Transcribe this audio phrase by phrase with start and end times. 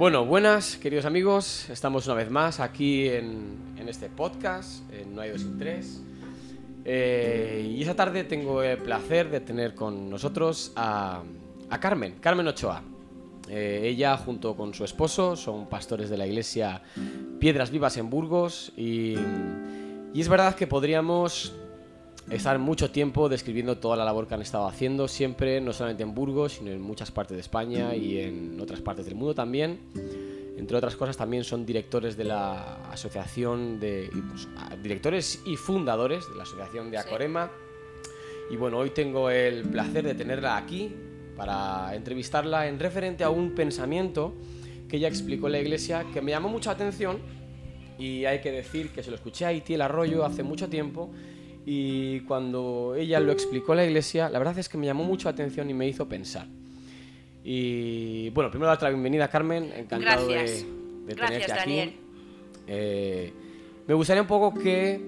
[0.00, 1.68] Bueno, buenas, queridos amigos.
[1.68, 6.00] Estamos una vez más aquí en, en este podcast, en No hay dos sin tres.
[6.86, 11.22] Eh, y esa tarde tengo el placer de tener con nosotros a,
[11.68, 12.82] a Carmen, Carmen Ochoa.
[13.50, 16.80] Eh, ella junto con su esposo son pastores de la iglesia
[17.38, 19.16] Piedras Vivas en Burgos y,
[20.14, 21.52] y es verdad que podríamos
[22.28, 26.14] estar mucho tiempo describiendo toda la labor que han estado haciendo, siempre, no solamente en
[26.14, 29.80] Burgos, sino en muchas partes de España y en otras partes del mundo también.
[30.56, 34.10] Entre otras cosas, también son directores de la asociación de.
[34.30, 34.46] pues,
[34.82, 37.08] directores y fundadores de la asociación de Sí.
[37.08, 37.50] Acorema.
[38.50, 40.92] Y bueno, hoy tengo el placer de tenerla aquí
[41.36, 44.34] para entrevistarla en referente a un pensamiento
[44.88, 47.18] que ella explicó en la iglesia que me llamó mucha atención
[47.98, 51.10] y hay que decir que se lo escuché a Iti el Arroyo hace mucho tiempo
[51.66, 55.28] y cuando ella lo explicó en la iglesia, la verdad es que me llamó mucho
[55.28, 56.46] la atención y me hizo pensar.
[57.44, 59.72] Y bueno, primero darte la bienvenida, Carmen.
[59.74, 60.64] Encantado de- Gracias.
[61.06, 61.58] de, Gracias, tenerte aquí.
[61.76, 61.94] Daniel.
[62.66, 63.32] Eh,
[63.86, 65.00] me gustaría un poco que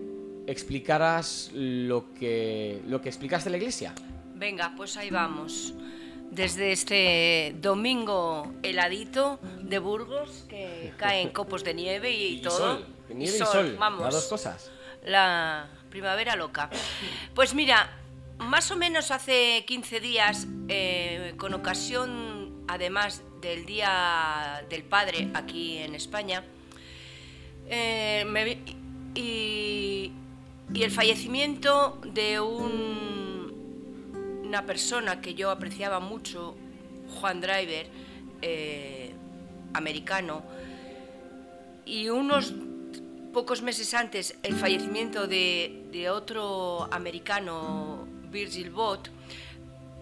[0.46, 3.94] explicaras lo que, lo que explicaste en la iglesia.
[4.34, 5.74] Venga, pues ahí vamos.
[6.30, 12.56] Desde este domingo heladito de Burgos, que caen copos de nieve y, todo.
[12.78, 14.02] sol, nieve y sol, vamos.
[14.02, 14.70] las dos cosas.
[15.04, 16.70] La primavera loca.
[17.34, 17.90] Pues mira,
[18.38, 25.76] más o menos hace 15 días, eh, con ocasión, además del Día del Padre aquí
[25.78, 26.42] en España,
[27.68, 28.24] eh,
[29.14, 30.10] y
[30.82, 36.56] el fallecimiento de un- una persona que yo apreciaba mucho,
[37.20, 37.86] Juan Driver,
[38.40, 39.12] eh,
[39.74, 40.42] americano,
[41.84, 42.54] y unos
[43.32, 49.08] pocos meses antes el fallecimiento de, de otro americano, Virgil Bott,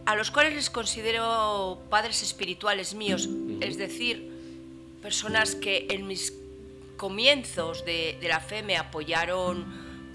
[0.06, 3.28] a los cuales les considero padres espirituales míos,
[3.60, 4.30] es decir,
[5.00, 6.32] personas que en mis
[6.96, 9.64] comienzos de, de la fe me apoyaron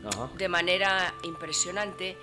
[0.05, 0.29] Ajá.
[0.37, 2.17] de manera impresionante.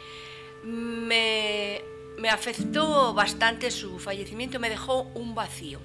[0.65, 1.83] Me,
[2.19, 5.81] me afectó bastante su fallecimiento, me dejó un vacío.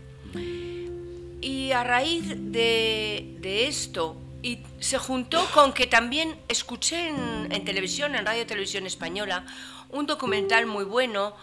[1.41, 4.15] Y a raíz de, de esto,
[4.47, 9.45] y se juntó con que también escuché en, televisión, en Radio Televisión Española,
[9.89, 11.35] un documental muy bueno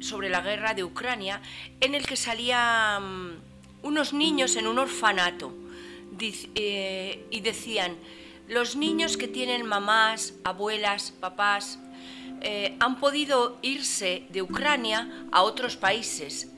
[0.00, 1.42] sobre la guerra de Ucrania,
[1.82, 3.36] en el que salían
[3.82, 5.52] unos niños en un orfanato.
[6.20, 7.96] Eh, y decían,
[8.48, 11.78] los niños que tienen mamás, abuelas, papás,
[12.40, 16.48] eh, han podido irse de Ucrania a otros países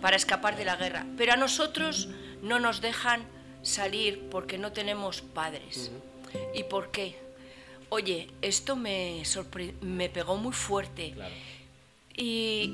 [0.00, 2.08] para escapar de la guerra, pero a nosotros
[2.40, 3.33] no nos dejan
[3.64, 5.90] salir porque no tenemos padres.
[6.54, 7.16] ¿Y por qué?
[7.88, 9.22] Oye, esto me,
[9.80, 11.34] me pegó muy fuerte Claro.
[12.16, 12.72] y,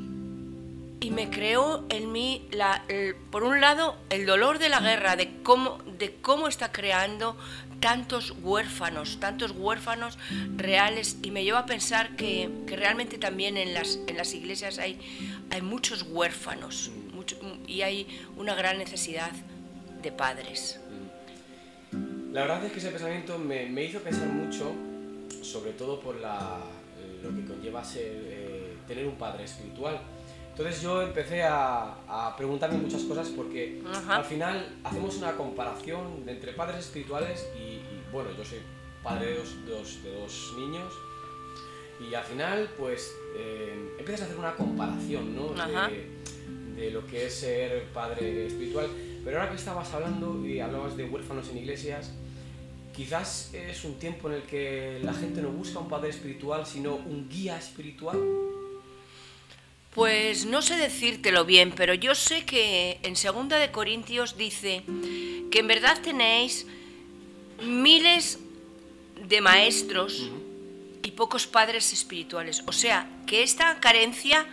[1.00, 5.16] y me creó en mí, la, el- por un lado, el dolor de la guerra,
[5.16, 7.36] de cómo, de cómo está creando
[7.80, 10.18] tantos huérfanos, tantos huérfanos
[10.56, 14.78] reales, y me lleva a pensar que, que realmente también en las, en las iglesias
[14.78, 14.98] hay,
[15.50, 17.36] hay muchos huérfanos mucho-
[17.66, 19.30] y hay una gran necesidad
[20.02, 20.80] de padres.
[22.32, 24.72] La verdad es que ese pensamiento me, me hizo pensar mucho,
[25.42, 26.58] sobre todo por la,
[27.22, 30.00] lo que conlleva ser, eh, tener un padre espiritual.
[30.50, 34.16] Entonces yo empecé a, a preguntarme muchas cosas porque Ajá.
[34.16, 38.58] al final hacemos una comparación entre padres espirituales y, y, bueno, yo soy
[39.02, 40.92] padre de dos, dos- de dos niños
[42.08, 45.54] y al final pues eh, empiezas a hacer una comparación ¿no?
[46.76, 48.88] De lo que es ser padre espiritual.
[49.24, 52.12] Pero ahora que estabas hablando y hablabas de huérfanos en iglesias,
[52.94, 56.94] quizás es un tiempo en el que la gente no busca un padre espiritual, sino
[56.94, 58.18] un guía espiritual.
[59.94, 64.84] Pues no sé decírtelo bien, pero yo sé que en Segunda de Corintios dice
[65.50, 66.66] que en verdad tenéis
[67.62, 68.38] miles
[69.28, 70.30] de maestros
[71.02, 72.62] y pocos padres espirituales.
[72.66, 74.46] O sea, que esta carencia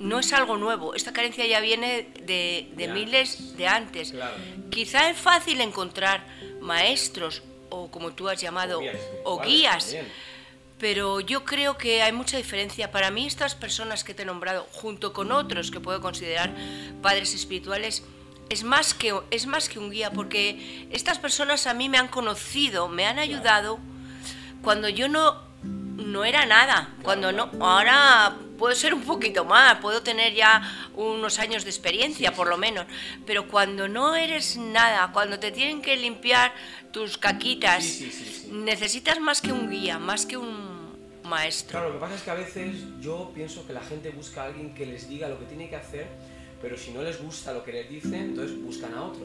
[0.00, 4.12] no es algo nuevo, esta carencia ya viene de, miles de antes.
[4.12, 4.34] Claro.
[4.70, 6.26] Quizá es fácil encontrar
[6.60, 9.96] maestros o como tú has llamado, O guías o guías,
[10.78, 12.90] pero yo creo que hay mucha diferencia.
[12.90, 16.50] Para mí estas personas que te he nombrado, junto con otros que puedo considerar
[17.02, 18.02] padres espirituales,
[18.48, 22.08] es más que, es más que un guía, porque estas personas a mí me han
[22.08, 23.78] conocido, me han ayudado
[24.62, 25.49] cuando yo no,
[26.00, 30.62] no era nada, cuando no, ahora puedo ser un poquito más, puedo tener ya
[30.94, 32.86] unos años de experiencia por lo menos,
[33.26, 36.52] pero cuando no eres nada, cuando te tienen que limpiar
[36.92, 38.50] tus caquitas, Sí, sí, sí, sí.
[38.52, 40.90] necesitas más que un guía, más que un
[41.24, 41.78] maestro.
[41.78, 44.46] Claro, lo que pasa es que a veces yo pienso que la gente busca a
[44.46, 46.06] alguien que les diga lo que tiene que hacer,
[46.60, 49.24] pero si no les gusta lo que les dicen, entonces buscan a otro.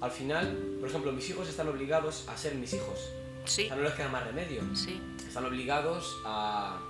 [0.00, 2.98] Al final, por ejemplo, mis hijos están obligados a ser mis hijos.
[3.46, 3.64] Sí.
[3.64, 4.62] O sea, no les queda más remedio.
[4.74, 5.00] Sí.
[5.28, 6.80] Están obligados a,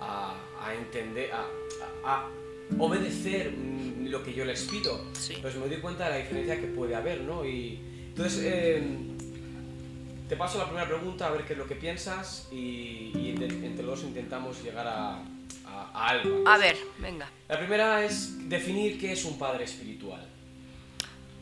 [0.00, 1.44] a, a entender, a,
[2.04, 2.28] a-
[2.78, 5.04] obedecer mm, lo que yo les pido.
[5.14, 5.34] Sí.
[5.34, 7.44] Entonces me doy cuenta de la diferencia que puede haber, ¿no?
[7.46, 8.82] Y entonces eh,
[10.28, 13.48] te paso la primera pregunta a ver qué es lo que piensas y, y entre,
[13.48, 16.46] entre los dos intentamos llegar a, a- a algo.
[16.46, 17.28] A ver, venga.
[17.48, 20.26] La primera es definir qué es un padre espiritual.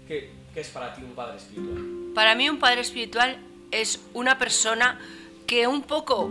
[0.07, 2.13] ¿Qué, qué es para ti un padre espiritual?
[2.15, 3.39] Para mí un padre espiritual
[3.73, 5.01] es una persona
[5.47, 6.31] que un poco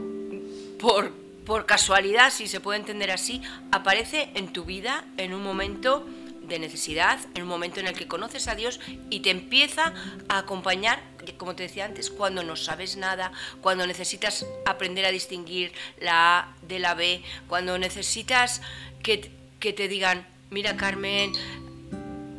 [0.80, 1.12] por,
[1.46, 3.42] por casualidad, si se puede entender así,
[3.72, 6.06] aparece en tu vida en un momento
[6.48, 8.80] de necesidad, en un momento en el que conoces a Dios
[9.10, 9.94] y te empieza
[10.30, 11.02] a acompañar,
[11.38, 13.32] como te decía antes, cuando no sabes nada,
[13.62, 18.62] cuando necesitas aprender a distinguir la A de la B, cuando necesitas
[19.02, 21.32] que, que te digan, mira Carmen,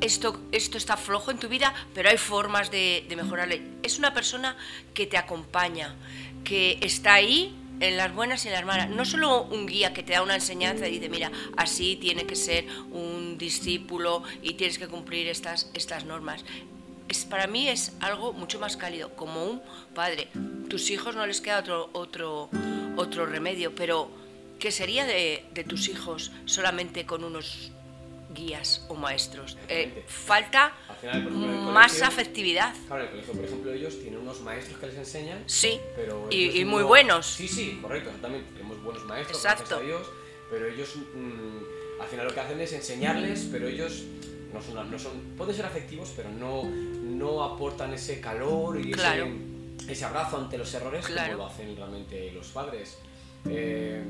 [0.01, 3.63] esto, esto está flojo en tu vida, pero hay formas de, de mejorarle.
[3.83, 4.57] Es una persona
[4.95, 5.95] que te acompaña,
[6.47, 8.89] que está ahí en las buenas y en las malas.
[8.89, 12.37] No solo un guía que te da una enseñanza y dice, mira, así tiene que
[12.37, 16.45] ser un discípulo y tienes que cumplir estas, estas normas.
[17.09, 19.61] Es, para mí es algo mucho más cálido, como un
[19.95, 20.29] padre.
[20.69, 22.49] Tus hijos no les queda otro, otro,
[22.97, 24.09] otro remedio, pero
[24.59, 27.73] ¿qué sería de, de tus hijos solamente con unos
[28.37, 29.57] guías o maestros?
[29.69, 32.75] Eh, falta Al final, ejemplo, más colegio- afectividad.
[32.87, 36.61] Claro, el colegio, por ejemplo, ellos tienen unos maestros que les enseñan Sí, Pero y,
[36.61, 37.27] y muy no- buenos.
[37.27, 38.53] Sí, sí, correcto, exactamente.
[38.53, 39.77] Tenemos buenos maestros, Exacto.
[39.77, 40.07] a Dios,
[40.51, 44.03] pero ellos mm, al final lo que hacen es enseñarles, pero ellos
[44.53, 49.27] no son, no son pueden ser afectivos, pero no, no aportan ese calor y Claro.
[49.79, 51.33] ese, ese abrazo ante los errores Claro.
[51.33, 52.99] como lo hacen realmente los padres.
[53.49, 54.03] Eh,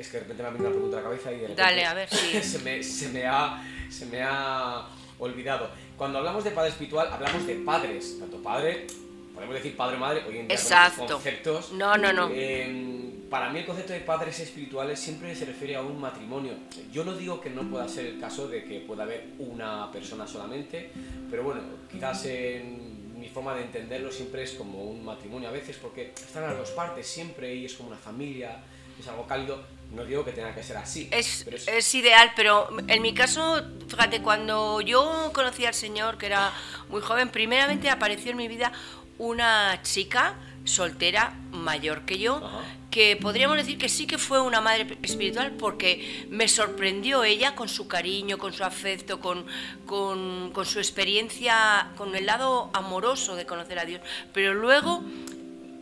[0.00, 1.62] es que de repente me ha venido una pregunta a la cabeza y de repente
[1.62, 2.42] Dale, a ver, sí.
[2.42, 4.86] se, me, se, me ha, se me ha
[5.18, 5.68] olvidado.
[5.96, 8.86] Cuando hablamos de padre espiritual, hablamos de padres, tanto padre,
[9.34, 11.06] podemos decir padre o madre, hoy en día Exacto.
[11.06, 11.72] conceptos.
[11.72, 12.30] No, no, no.
[12.32, 16.54] eh, para mí el concepto de padres espirituales siempre se refiere a un matrimonio.
[16.90, 20.26] Yo no digo que no pueda ser el caso de que pueda haber una persona
[20.26, 20.90] solamente,
[21.30, 21.60] pero bueno,
[21.92, 26.42] quizás en mi forma de entenderlo siempre es como un matrimonio a veces, porque están
[26.42, 28.62] las dos partes siempre y es como una familia,
[29.00, 29.62] es algo cálido.
[29.92, 31.08] No digo que tenga que ser así.
[31.10, 36.16] Es, pero es- es ideal, pero en mi caso, fíjate, cuando yo conocí al Señor,
[36.16, 36.52] que era
[36.88, 38.70] muy joven, primeramente apareció en mi vida
[39.18, 42.60] una chica soltera mayor que yo, Ajá.
[42.90, 47.68] que podríamos decir que sí que fue una madre espiritual porque me sorprendió ella con
[47.68, 49.44] su cariño, con su afecto, con,
[49.86, 54.00] con, con su experiencia, con el lado amoroso de conocer a Dios.
[54.32, 55.02] Pero luego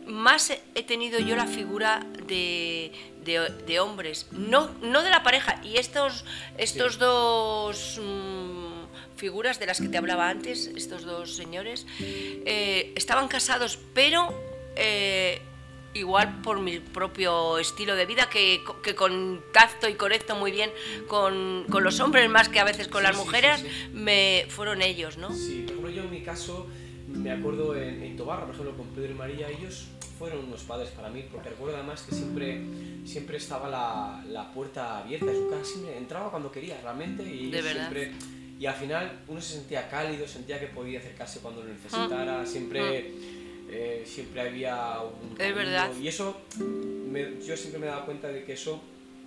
[0.07, 2.91] más he- he tenido yo la figura de,
[3.23, 5.59] de- de hombres, no, no de la pareja.
[5.63, 6.25] Y estos,
[6.57, 6.99] estos Sí.
[6.99, 13.77] dos mm, figuras de las que te hablaba antes, estos dos señores, eh, estaban casados,
[13.93, 14.33] pero
[14.75, 15.41] eh,
[15.93, 20.71] igual por mi propio estilo de vida, que, que contacto y conecto muy bien
[21.07, 23.67] con, con los hombres más que a veces con Sí, las mujeres, sí.
[23.91, 25.33] me fueron ellos, ¿no?
[25.33, 26.67] Sí, por ejemplo, yo en mi caso
[27.07, 29.87] me acuerdo en, en Tobarra, por ejemplo, con Pedro y María, ellos
[30.19, 32.61] fueron unos padres para mí, porque recuerdo además que siempre,
[33.05, 37.49] siempre estaba la, la puerta abierta de su casa, siempre entraba cuando quería realmente y
[37.49, 38.11] De siempre...
[38.59, 43.13] Y al final uno se sentía cálido, sentía que podía acercarse cuando lo necesitara, siempre,
[43.71, 45.39] eh, siempre había un...
[45.39, 45.89] Es verdad.
[45.97, 48.81] Y eso, me- yo siempre me he dado cuenta de que eso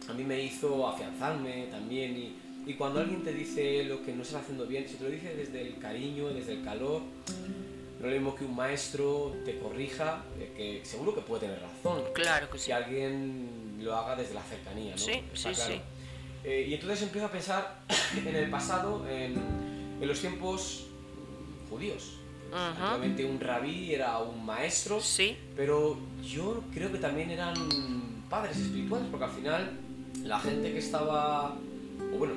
[0.06, 2.37] a mí me hizo afianzarme también y,
[2.70, 5.34] y cuando alguien te dice lo que no estás haciendo bien, si te lo dice
[5.34, 7.00] desde el cariño, desde el calor,
[8.02, 11.61] no es lo mismo que un maestro te corrija, eh, que seguro que puede tener
[11.62, 12.02] razón.
[12.12, 12.64] Claro que sí.
[12.66, 14.99] Si alguien lo haga desde la cercanía, ¿no?
[14.99, 15.80] Sí, Está sí, sí.
[16.44, 17.78] Eh, y entonces empiezo a pensar
[18.26, 19.37] en el pasado, en,
[20.00, 20.87] en los tiempos
[21.71, 22.14] judíos.
[22.50, 22.59] Ujú.
[22.59, 25.37] Antiguamente un rabí era un maestro, Sí.
[25.56, 27.54] pero yo creo que también eran
[28.28, 29.71] padres espirituales, porque al final
[30.25, 31.54] la gente que estaba,
[32.12, 32.35] o bueno,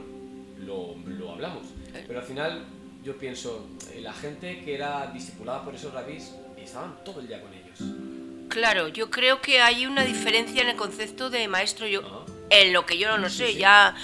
[0.60, 2.02] lo, lo hablamos, Sí.
[2.08, 2.66] pero al final
[3.06, 7.40] yo pienso, eh, la gente que era discipulada por esos rabís estaban todo el día
[7.40, 8.50] con ellos.
[8.50, 12.88] Claro, yo creo que hay una diferencia en el concepto de maestro, yo, en lo
[12.88, 13.58] que yo no sé, sí.
[13.60, 13.96] ya,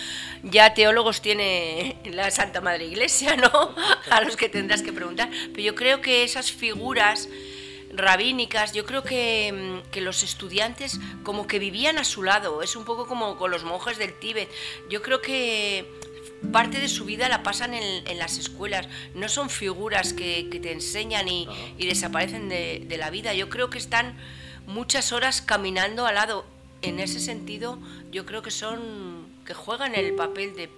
[0.44, 3.74] ya teólogos tiene la Santa Madre Iglesia, ¿no?
[4.12, 5.32] A los que tendrás que preguntar.
[5.52, 7.28] Pero yo creo que esas figuras
[7.94, 12.76] rabínicas, yo creo que, mm, que los estudiantes como que vivían a su lado, es
[12.76, 14.50] un poco como con los monjes del Tíbet.
[14.90, 16.01] Yo creo que
[16.52, 20.60] parte de su vida la pasan en, en las escuelas, no son figuras que, que
[20.60, 23.34] te enseñan y, desaparecen de, de la vida.
[23.34, 24.16] Yo creo que están
[24.68, 26.46] muchas horas caminando al lado.
[26.82, 27.78] En ese sentido,
[28.12, 30.70] yo creo que son que juegan el papel de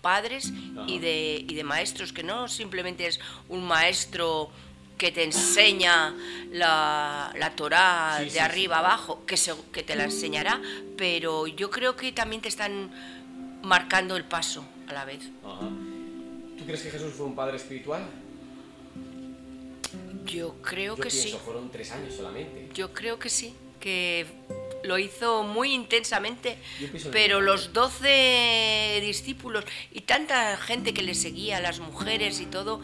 [0.00, 0.52] padres
[0.86, 4.50] y de, y de maestros, que no simplemente es un maestro
[4.96, 6.14] que te enseña
[6.52, 8.78] la, la Torá Sí, de sí, arriba sí.
[8.84, 10.60] abajo, que, se- que te la enseñará,
[10.96, 12.90] pero yo creo que también te están
[13.62, 15.20] marcando el paso a la vez.
[15.44, 15.68] Ajá.
[16.58, 18.02] ¿Tú crees que Jesús fue un padre espiritual?
[20.24, 21.36] Yo creo Yo que pienso, sí.
[21.44, 22.68] fueron tres años solamente.
[22.74, 24.26] Yo creo que sí, que
[24.82, 26.56] lo hizo muy intensamente,
[27.12, 32.80] pero los doce discípulos y tanta gente que le seguía, las mujeres y todo,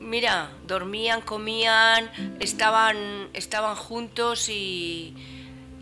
[0.00, 2.10] mira, dormían, comían,
[2.40, 5.14] estaban, estaban juntos y,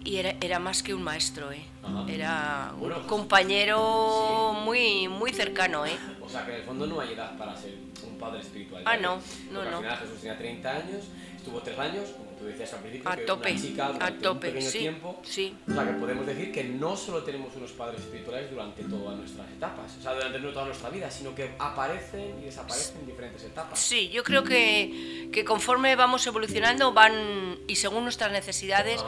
[0.04, 1.64] y era, era más que un maestro, ¿eh?
[1.82, 2.04] Ajá.
[2.08, 5.96] Era Bueno, un pues, compañero muy, muy cercano, ¿eh?
[6.20, 8.82] O sea, que en el fondo no hay edad para ser un padre espiritual.
[8.86, 9.78] Ah, no, Porque no, al no.
[9.78, 11.04] final Jesús tenía 30 años,
[11.36, 14.28] estuvo tres años, como tú decías al principio, A que tope, una chica a durante
[14.28, 15.20] un pequeño sí, tiempo.
[15.22, 15.56] sí.
[15.68, 19.48] O sea, que podemos decir que no solo tenemos unos padres espirituales durante todas nuestras
[19.50, 23.78] etapas, o sea, durante toda nuestra vida, sino que aparecen y desaparecen en diferentes etapas.
[23.78, 29.04] Sí, yo creo que, que conforme vamos evolucionando van y según nuestras necesidades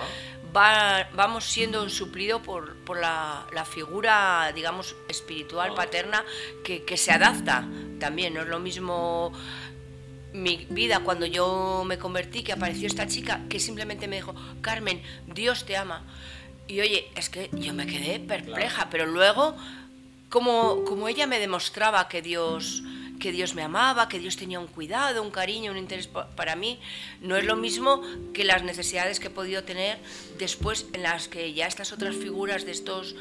[0.57, 6.25] va- vamos siendo suplido por, por la, la figura, digamos, espiritual, paterna,
[6.65, 7.67] que, que se adapta
[7.99, 8.35] también.
[8.35, 9.33] No es lo mismo
[10.35, 15.01] mi vida cuando yo me convertí, que apareció esta chica que simplemente me dijo, Carmen,
[15.33, 16.03] Dios te ama.
[16.67, 18.89] Y oye, es que yo me quedé perpleja, Claro.
[18.91, 19.57] pero luego,
[20.29, 22.83] como, como ella me demostraba que Dios,
[23.21, 26.57] que Dios me amaba, que Dios tenía un cuidado, un cariño, un interés pa- para
[26.57, 26.81] mí,
[27.21, 29.99] no es lo mismo que las necesidades que he podido tener
[30.39, 33.15] después en las que ya estas otras figuras de estos,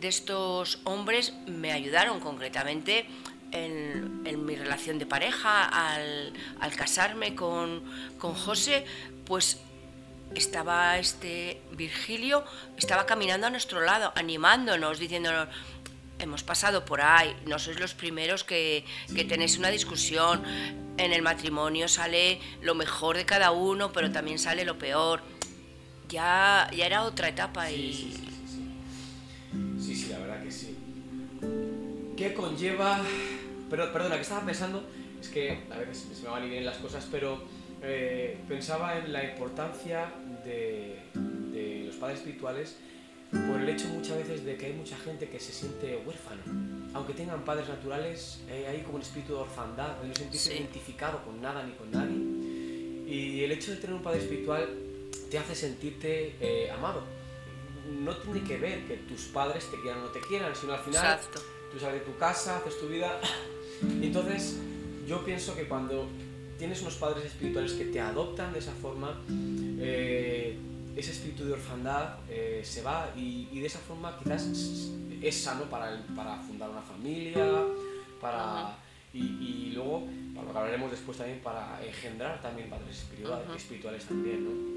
[0.00, 3.06] de estos hombres me ayudaron concretamente
[3.54, 6.32] en, mi relación de pareja, al,
[6.76, 7.82] casarme con,
[8.18, 8.84] con José,
[9.24, 9.58] pues
[10.34, 12.44] estaba este Virgilio,
[12.76, 15.48] estaba caminando a nuestro lado, animándonos, diciéndonos,
[16.18, 18.84] hemos pasado por ahí, no sois los primeros que,
[19.14, 20.42] que tenéis una discusión,
[20.96, 25.22] en el matrimonio sale lo mejor de cada uno, pero también sale lo peor.
[26.08, 27.92] Ya, ya era otra etapa y...
[27.92, 29.84] sí, sí, sí.
[29.86, 30.76] Sí, sí, la verdad que sí.
[32.16, 33.00] ¿Qué conlleva?
[33.74, 34.84] Pero, perdona, que estaba pensando,
[35.20, 37.42] es que a veces se me van y vienen las cosas, pero
[37.82, 40.12] eh, pensaba en la importancia
[40.44, 41.00] de,
[41.50, 42.76] de los padres espirituales
[43.32, 46.40] por el hecho muchas veces de que hay mucha gente que se siente huérfano.
[46.94, 50.56] Aunque tengan padres naturales, eh, hay como un espíritu de orfandad, de no sentirse Sí.
[50.58, 52.14] identificado con nada ni con nadie.
[53.12, 54.68] Y el hecho de tener un padre espiritual
[55.32, 57.02] te hace sentirte eh, amado.
[57.90, 60.78] No tiene que ver que tus padres te quieran o no te quieran, sino al
[60.78, 61.40] final Exacto.
[61.72, 63.18] tú sales de tu casa, haces tu vida.
[64.00, 64.58] Y entonces
[65.06, 66.06] yo pienso que cuando
[66.58, 69.20] tienes unos padres espirituales que te adoptan de esa forma,
[69.80, 70.56] eh,
[70.96, 74.46] ese espíritu de orfandad eh, se va y, y de esa forma quizás
[75.20, 77.44] es sano para, el- para fundar una familia,
[78.20, 78.78] para...
[79.12, 82.98] Y, y luego, para lo que hablaremos después también, para engendrar también padres
[83.56, 84.74] espirituales, también, ¿no?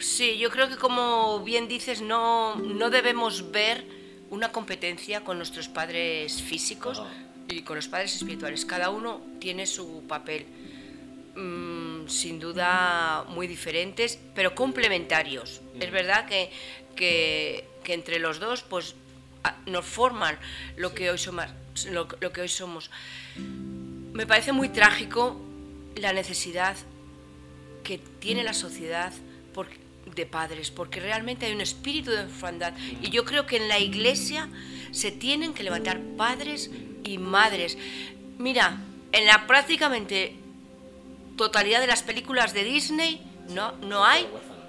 [0.00, 3.84] Sí, yo creo que como bien dices, no, no debemos ver
[4.30, 6.98] una competencia con nuestros padres físicos.
[7.48, 8.64] Y con los padres espirituales.
[8.64, 10.46] Cada uno tiene su papel,
[11.36, 15.60] mm, sin duda muy diferentes, pero complementarios.
[15.80, 16.50] Es verdad que,
[16.96, 18.94] que, que entre los dos pues,
[19.66, 20.36] nos forman
[20.76, 21.46] lo que hoy somos.
[21.90, 22.90] Lo, lo que hoy somos.
[23.36, 25.40] Me parece muy trágico
[25.96, 26.76] la necesidad
[27.84, 29.12] que tiene la sociedad
[29.54, 29.68] por-
[30.14, 32.74] de padres, porque realmente hay un espíritu de orfandad.
[33.00, 34.48] Y yo creo que en la iglesia
[34.92, 36.70] se tienen que levantar padres
[37.04, 37.76] y madres.
[38.38, 38.78] Mira,
[39.12, 40.34] en la prácticamente
[41.36, 44.26] totalidad de las películas de Disney no, no hay,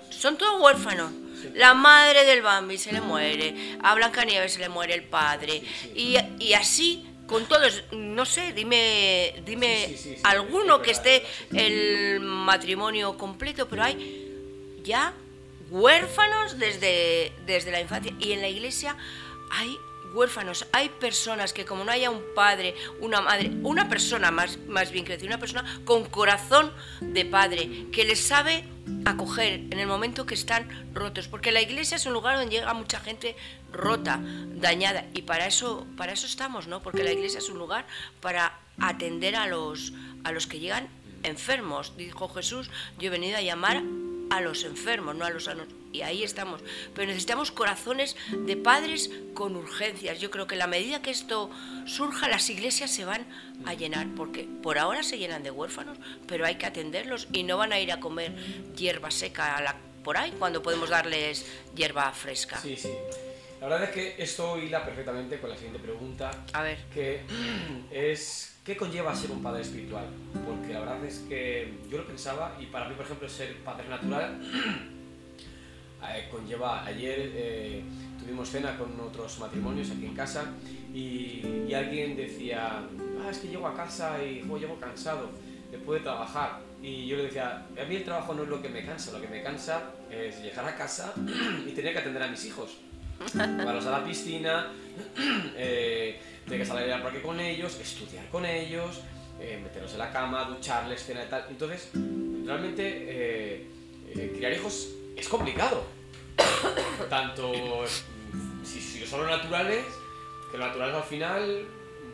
[0.10, 1.12] son todos huérfanos.
[1.56, 5.64] La madre del Bambi se le muere, a Blancanieves se le muere el padre,
[5.96, 10.92] y, y así con todos, no sé, dime, dime Sí, sí, sí, sí, alguno que
[10.92, 11.24] esté
[11.54, 15.14] el matrimonio completo, pero hay ya
[15.70, 18.14] huérfanos desde, desde la infancia.
[18.20, 18.98] Y en la iglesia
[19.52, 19.78] hay
[20.14, 24.92] huérfanos, hay personas que como no haya un padre, una madre, una persona más, más
[24.92, 28.66] bien decir, una persona con corazón de padre, que les sabe
[29.06, 32.74] acoger en el momento que están rotos, porque la iglesia es un lugar donde llega
[32.74, 33.36] mucha gente
[33.72, 34.20] rota,
[34.56, 36.82] dañada, y para eso, para eso estamos, ¿no?
[36.82, 37.86] Porque la iglesia es un lugar
[38.22, 40.88] para atender a los, a los que llegan
[41.24, 41.96] enfermos.
[41.98, 43.84] Dijo Jesús, yo he venido a llamar
[44.30, 45.68] a los enfermos, no a los sanos.
[45.92, 46.62] Y ahí estamos.
[46.94, 48.16] Pero necesitamos corazones
[48.46, 50.20] de padres con urgencias.
[50.20, 51.50] Yo creo que la medida que esto
[51.86, 53.26] surja, las iglesias se van
[53.66, 57.58] a llenar, porque por ahora se llenan de huérfanos, pero hay que atenderlos y no
[57.58, 58.36] van a ir a comer
[58.76, 62.58] hierba seca a la- por ahí cuando podemos darles hierba fresca.
[62.58, 62.90] Sí, sí.
[63.60, 66.78] La verdad es que esto hila perfectamente con la siguiente pregunta, A ver.
[66.94, 67.22] que
[67.92, 70.06] es ¿qué conlleva ser un padre espiritual?
[70.46, 73.90] Porque la verdad es que yo lo pensaba y para mí, por ejemplo, ser padre
[73.90, 74.40] natural
[76.30, 77.84] conlleva, ayer eh,
[78.20, 80.46] tuvimos cena con otros matrimonios aquí en casa
[80.94, 82.84] y, y alguien decía,
[83.22, 85.30] ah, es que llego a casa y jo, llego cansado
[85.72, 86.62] después de trabajar.
[86.82, 89.22] Y yo le decía, a mí el trabajo no es lo que me cansa, lo
[89.22, 91.14] que me cansa es llegar a casa
[91.68, 92.78] y tener que atender a mis hijos.
[93.34, 94.68] Llevarlos a la piscina,
[95.58, 99.02] eh, tener que salir al parque con ellos, estudiar con ellos,
[99.42, 101.46] eh, meterlos en la cama, ducharles, cena y tal.
[101.50, 101.90] Entonces,
[102.46, 103.68] realmente, eh,
[104.16, 104.90] eh, criar hijos
[105.22, 105.84] es complicado.
[107.10, 107.84] Tanto
[108.64, 109.84] si, si son los naturales,
[110.52, 111.66] que los naturales al final,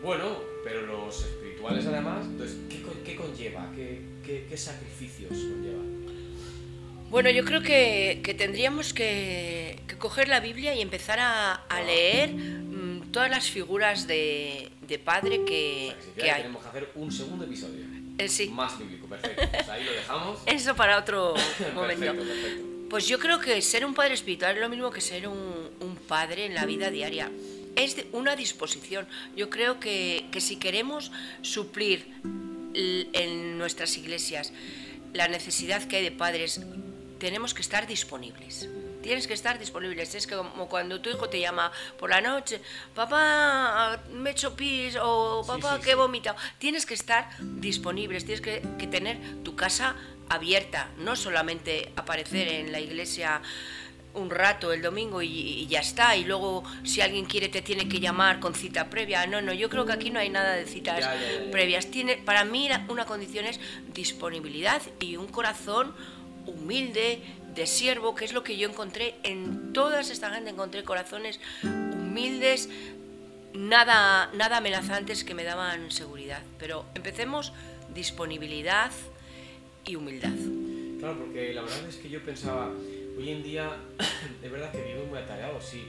[0.02, 3.72] bueno, pero los espirituales además, entonces, ¿qué, qué conlleva?
[3.76, 5.82] ¿Qué, qué, qué sacrificios conlleva?
[7.10, 11.82] Bueno, yo creo que, que tendríamos que, que coger la Biblia y empezar a, a
[11.82, 16.42] leer mm, todas las figuras de, de padre O que, sea, que si que hay.
[16.42, 17.86] tenemos que hacer un segundo episodio.
[18.18, 19.44] Eh, sí, Más bíblico, perfecto.
[19.52, 20.40] Pues ahí lo dejamos.
[20.46, 21.36] eso para otro
[21.76, 22.00] momento.
[22.06, 22.75] perfecto, perfecto.
[22.96, 26.46] Pues yo creo que ser un padre espiritual es lo mismo que ser un, padre
[26.46, 27.30] en la vida diaria.
[27.76, 29.06] Es una disposición.
[29.36, 31.12] Yo creo que, que si queremos
[31.42, 32.08] suplir
[32.74, 34.54] en nuestras iglesias
[35.12, 36.62] la necesidad que hay de padres,
[37.20, 38.70] tenemos que estar disponibles.
[39.06, 40.16] Tienes que estar disponibles.
[40.16, 42.60] Es que como cuando tu hijo te llama por la noche,
[42.96, 46.36] papá, me he hecho pis o papá, sí, que he vomitado.
[46.58, 49.96] Tienes que estar disponibles, tienes que, que tener tu casa
[50.28, 53.44] abierta, no solamente aparecer en la iglesia
[54.16, 57.88] un rato el domingo y, y ya está, y luego si alguien quiere te tiene
[57.88, 59.28] que llamar con cita previa.
[59.28, 61.52] No, no, yo creo que aquí no hay nada de citas Ya, ya, ya, ya.
[61.52, 61.92] previas.
[61.92, 63.60] Tiene, para mí una condición es
[63.94, 65.94] disponibilidad y un corazón
[66.48, 67.22] humilde,
[67.56, 72.70] de siervo, que es lo que yo encontré en todas esta gente, encontré corazones humildes,
[73.54, 76.42] nada, nada amenazantes que me daban seguridad.
[76.60, 77.54] Pero empecemos
[77.94, 78.92] disponibilidad
[79.86, 80.34] y humildad.
[81.00, 82.70] Claro, porque la verdad es que yo pensaba,
[83.18, 83.70] hoy en día,
[84.44, 85.64] es verdad que vivimos muy atareados.
[85.66, 85.86] Sí,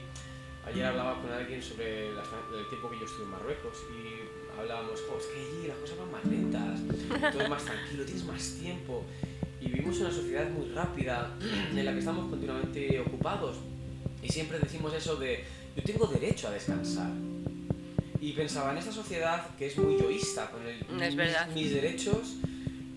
[0.65, 2.23] ayer hablaba con alguien sobre la-
[2.57, 5.97] el tiempo que yo estuve en Marruecos y hablábamos, "Jo, es que allí las cosas
[5.99, 9.03] van más lentas, todo es más tranquilo, tienes más tiempo.
[9.67, 11.29] Y vivimos en una sociedad muy rápida
[11.75, 13.57] en la que estamos continuamente ocupados.
[14.23, 15.43] Y siempre decimos eso de,
[15.75, 17.09] yo tengo derecho a descansar.
[18.21, 21.15] Y pensaba, en esta sociedad que es muy yoísta con el, Es
[21.53, 22.35] mis- derechos,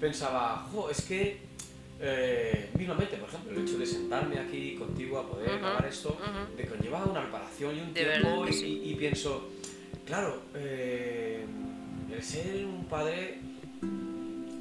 [0.01, 1.39] pensaba, jo, es que
[2.01, 6.11] eh, mismamente, por ejemplo, el hecho de sentarme aquí contigo a poder Ujú, grabar esto,
[6.19, 6.57] ujú.
[6.57, 8.83] me conlleva una preparación y un De tiempo sí.
[8.87, 9.51] y pienso,
[10.07, 11.45] claro, eh,
[12.11, 13.41] el ser un padre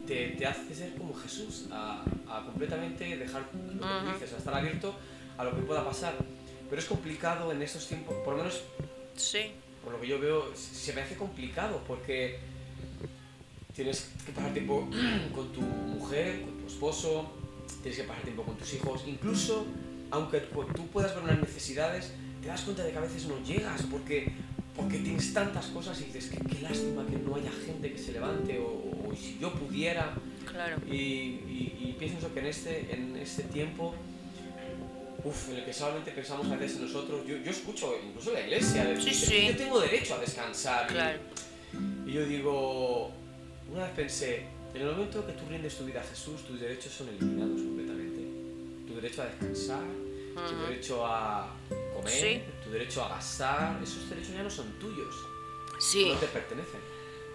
[0.09, 4.53] te, te hace ser como Jesús, a, a completamente dejar lo que dices, a estar
[4.55, 4.95] abierto
[5.37, 6.15] a lo que pueda pasar.
[6.67, 8.61] Pero es complicado en estos tiempos, por lo menos
[9.15, 9.51] Sí.
[9.83, 12.39] por lo que yo veo, se me hace complicado porque
[13.75, 14.87] tienes que pasar tiempo
[15.35, 17.31] con tu mujer, con tu esposo,
[17.83, 19.65] tienes que pasar tiempo con tus hijos, incluso
[20.11, 23.83] aunque tú puedas ver unas necesidades, te das cuenta de que a veces no llegas
[23.91, 24.31] porque,
[24.79, 28.11] porque tienes tantas cosas y dices que qué lástima que no haya gente que se
[28.13, 30.13] levante o, o si yo pudiera
[30.49, 30.77] Claro.
[30.87, 33.93] y, y- y pienso que en este, en este tiempo,
[35.23, 38.85] uf, en el que solamente pensamos a veces nosotros, yo, yo escucho incluso la iglesia,
[38.85, 39.47] decir, Sí, "Es que sí.
[39.47, 40.87] yo tengo derecho a descansar.
[40.89, 41.19] y- Claro.
[42.07, 43.11] Y, yo digo,
[43.71, 46.91] una vez pensé, en el momento que tú rindes tu vida a Jesús, tus derechos
[46.93, 48.19] son eliminados completamente.
[48.87, 49.83] Tu derecho a descansar,
[50.33, 50.63] tu Ujú.
[50.67, 51.53] derecho a
[52.01, 52.41] comer, Sí.
[52.63, 55.13] tu derecho a gastar, esos derechos ya no son tuyos,
[55.79, 56.09] Sí.
[56.13, 56.79] no te pertenecen.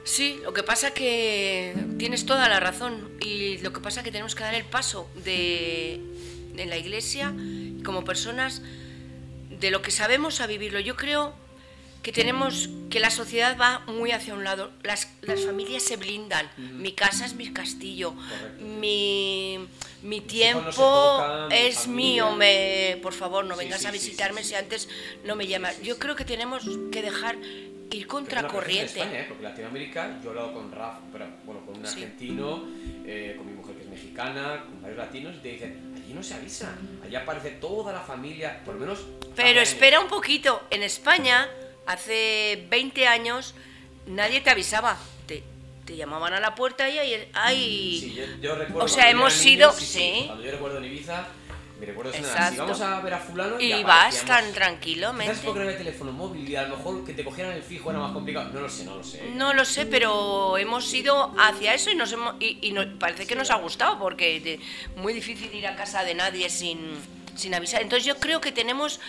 [0.05, 4.35] Sí, lo que pasa que tienes toda la razón y lo que pasa que tenemos
[4.35, 5.95] que dar el paso de
[6.57, 7.35] en la iglesia
[7.85, 8.61] como personas
[9.51, 10.79] de lo que sabemos a vivirlo.
[10.81, 11.35] Yo creo
[12.05, 14.71] que tenemos que la sociedad va muy hacia un lado.
[14.83, 16.49] Las, las familias se blindan.
[16.59, 18.15] Mi casa es mi castillo.
[18.61, 19.59] Mi,
[20.03, 22.33] mi tiempo es mío.
[22.33, 24.51] Me, por favor, no vengas sí, a sí, visitarme sí.
[24.51, 24.89] si antes
[25.25, 25.81] no me llamas.
[25.81, 26.63] Yo creo que tenemos
[26.93, 27.37] que dejar
[27.91, 29.01] ir contra Pero no, pero eso es corriente.
[29.01, 29.27] en España, ¿eh?
[29.29, 32.69] porque Latinoamérica, yo he hablado con Raf, pero, bueno, con un argentino,
[33.07, 36.23] eh, con mi mujer que es mexicana, con varios latinos, y te dicen, allí no
[36.23, 39.07] se avisa, allí aparece toda la familia, por lo menos...
[39.37, 39.61] Pero año".
[39.61, 41.49] espera un poquito, en España,
[41.87, 43.55] hace 20 años,
[44.07, 44.97] nadie te avisaba.
[45.27, 45.43] Te,
[45.85, 47.29] te llamaban a la puerta y ahí...
[47.35, 50.23] ahí- Sí, yo, yo recuerdo O sea, hemos sido- niño, sí.
[50.27, 51.27] Cuando yo recuerdo en Ibiza,
[51.81, 55.35] mi recuerdo nada, si vamos a ver a fulano y ya vas tan Quizás tranquilamente.
[55.45, 57.99] porque no había teléfono móvil y a lo mejor que te cogieran el fijo era
[57.99, 58.51] más complicado.
[58.53, 59.23] No lo sé, no lo sé.
[59.35, 63.27] No lo sé, pero hemos ido hacia eso y nos hemos, y, y nos- parece
[63.27, 66.79] que nos ha gustado porque es muy difícil ir a casa de nadie sin,
[67.37, 67.83] sin avisar.
[67.83, 69.01] Entonces yo creo que tenemos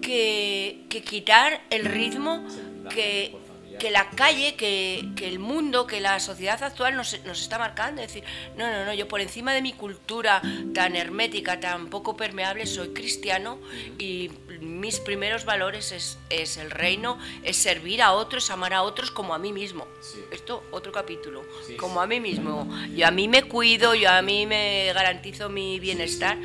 [0.00, 2.44] que, que quitar el ritmo
[2.88, 3.36] que,
[3.78, 8.02] que la calle, que, que, el mundo, que la sociedad actual nos, nos, está marcando.
[8.02, 8.24] Es decir,
[8.56, 10.42] no, no, no, yo por encima de mi cultura
[10.74, 13.58] tan hermética, tan poco permeable, soy cristiano
[13.98, 19.10] y mis primeros valores es, es el reino, es servir a otros, amar a otros
[19.10, 19.86] como a mí mismo.
[20.00, 20.18] Sí.
[20.30, 21.44] Esto, otro capítulo.
[21.66, 22.04] Sí, como sí.
[22.04, 22.68] a mí mismo.
[22.94, 26.38] Yo a mí me cuido, yo a mí me garantizo mi bienestar,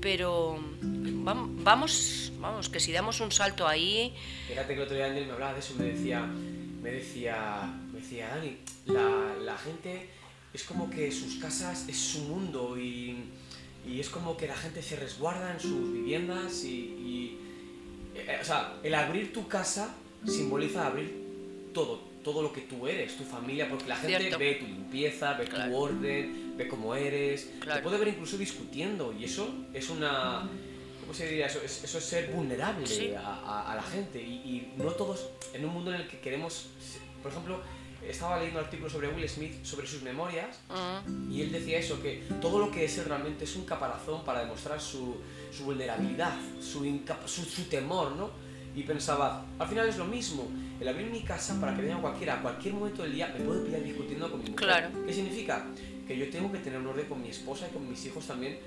[0.00, 4.14] pero vamos, vamos, vamos, que si damos un salto ahí...
[4.48, 6.28] Fíjate que el otro día Ángel me hablaba de eso, me decía,
[6.82, 10.08] me decía, me decía, Dani, la, la gente
[10.52, 13.16] es como que sus casas es su mundo y,
[13.88, 17.38] y es como que la gente se resguarda en sus viviendas y, y
[18.14, 19.94] eh, o sea, el abrir tu casa
[20.26, 21.10] simboliza abrir
[21.72, 24.38] todo, todo lo que tú eres, tu familia, porque la gente Cierto.
[24.38, 25.70] ve tu limpieza, ve Claro.
[25.70, 30.48] tu orden, ve cómo eres, te puede ver incluso discutiendo y eso es una...
[31.12, 31.60] ¿Cómo se diría eso?
[31.62, 33.12] Es, eso es ser vulnerable Sí.
[33.14, 36.18] a, a- a la gente y, y no todos, en un mundo en el que
[36.20, 36.68] queremos...
[37.22, 37.60] Por ejemplo,
[38.08, 40.58] estaba leyendo un artículo sobre Will Smith, sobre sus memorias,
[41.06, 44.24] mm, y él decía eso, que todo lo que es él realmente es un caparazón
[44.24, 45.18] para demostrar su,
[45.54, 46.82] su vulnerabilidad, su,
[47.26, 48.30] su, su temor, ¿no?
[48.74, 50.48] Y pensaba, al final es lo mismo,
[50.80, 53.62] el abrir mi casa para que venga cualquiera, a cualquier momento del día, me puedo
[53.66, 54.66] pillar discutiendo con mi mujer.
[54.66, 54.88] Claro.
[55.06, 55.66] ¿Qué significa?
[56.08, 58.58] Que yo tengo que tener un orden con mi esposa y con mis hijos también,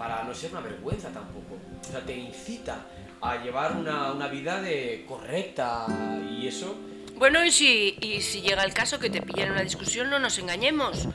[0.00, 1.58] para no ser una vergüenza tampoco.
[1.86, 2.86] O sea, te incita
[3.20, 5.84] a llevar una, una vida de correcta
[6.26, 6.74] y eso...
[7.16, 10.18] Bueno, y si, y si llega el caso que te pillan en una discusión, no
[10.18, 11.06] nos engañemos.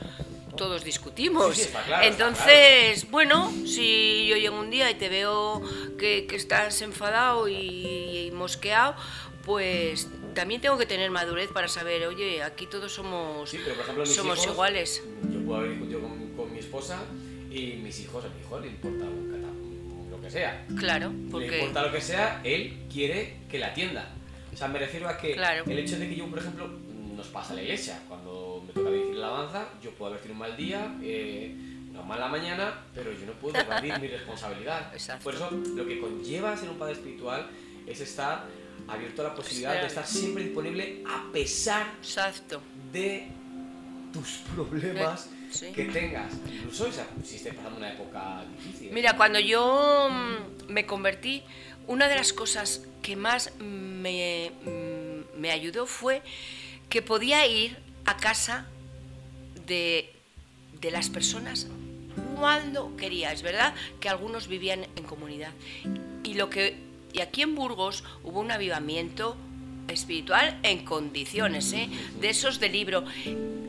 [0.56, 1.56] Todos discutimos.
[1.56, 5.62] Sí, sí, está claro, está Entonces, bueno, si yo llego un día y te veo
[5.98, 8.94] que, que estás enfadado y, y mosqueado,
[9.44, 13.82] pues también tengo que tener madurez para saber, oye, aquí todos somos, Sí, pero por
[13.82, 15.02] ejemplo, mis somos hijos, iguales.
[15.28, 17.00] Yo puedo haber discutido con, con mi esposa
[17.56, 20.66] y mis hijos, a mi hijo le importa un cata- lo que sea.
[20.78, 21.58] Claro, Le porque...
[21.58, 24.08] importa lo que sea, él quiere que la atienda.
[24.52, 25.64] O sea, me refiero a que Claro.
[25.66, 28.90] el hecho de que yo, por ejemplo, nos pasa a la iglesia, cuando me toca
[28.90, 31.54] dirigir la alabanza, yo puedo haber tenido un mal día, eh,
[31.90, 34.90] una mala mañana, pero yo no puedo evadir mi responsabilidad.
[34.92, 35.24] Exacto.
[35.24, 37.46] Por eso, lo que conlleva ser un padre espiritual
[37.86, 38.44] es estar
[38.88, 42.60] abierto a la posibilidad de Estar- estar siempre disponible a pesar Exacto.
[42.92, 43.28] de
[44.12, 45.72] tus problemas Sí.
[45.72, 46.32] que tengas.
[46.52, 46.90] Incluso
[47.24, 48.92] si estés pasando una época difícil.
[48.92, 51.42] Mira, cuando yo mm, me convertí,
[51.86, 56.22] una de las cosas que más me, mm, me ayudó fue
[56.88, 58.66] que podía ir a casa
[59.66, 60.12] de,
[60.80, 61.68] de las personas
[62.36, 63.32] cuando quería.
[63.32, 65.52] Es verdad que algunos vivían en comunidad.
[66.24, 66.76] Y, lo que,
[67.12, 69.36] y aquí en Burgos hubo un avivamiento
[69.88, 71.88] espiritual en condiciones, ¿eh?
[72.20, 73.04] de esos de libro.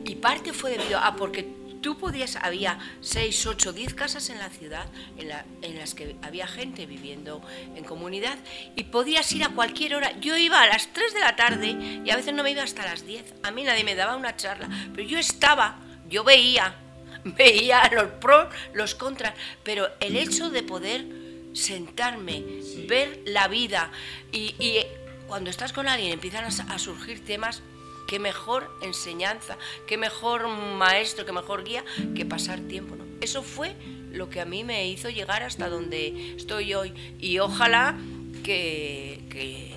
[0.04, 1.46] Y parte fue debido a porque
[1.88, 4.84] tú podías, había 6, 8, 10 casas en la ciudad
[5.16, 7.40] en, la- en las que había gente viviendo
[7.74, 8.36] en comunidad
[8.76, 10.12] y podías ir a cualquier hora.
[10.20, 12.84] Yo iba a las 3 de la tarde y a veces no me iba hasta
[12.84, 13.24] las 10.
[13.42, 15.78] A mí nadie me daba una charla, pero yo estaba,
[16.10, 16.74] yo veía,
[17.24, 21.06] veía los pros, los contras, pero el hecho de poder
[21.54, 22.84] sentarme, Sí.
[22.86, 23.90] ver la vida
[24.30, 24.82] y, y
[25.26, 27.62] cuando estás con alguien empiezan a surgir temas,
[28.08, 31.84] qué mejor enseñanza, qué mejor maestro, qué mejor guía
[32.16, 32.96] que pasar tiempo.
[32.96, 33.04] ¿no?
[33.20, 33.76] Eso fue
[34.10, 37.96] lo que a mí me hizo llegar hasta donde estoy hoy y ojalá
[38.42, 39.74] que, que,